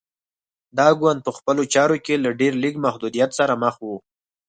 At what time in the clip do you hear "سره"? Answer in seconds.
3.39-3.53